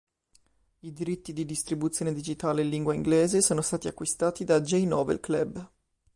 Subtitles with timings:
[0.79, 5.71] I diritti di distribuzione digitale in lingua inglese sono stati acquistati da J-Novel Club.